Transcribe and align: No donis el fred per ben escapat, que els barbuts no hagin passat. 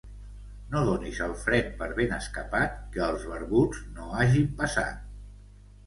No 0.71 0.79
donis 0.87 1.19
el 1.25 1.35
fred 1.41 1.69
per 1.83 1.91
ben 2.01 2.17
escapat, 2.17 2.81
que 2.97 3.07
els 3.11 3.31
barbuts 3.35 3.87
no 4.01 4.13
hagin 4.25 4.53
passat. 4.65 5.11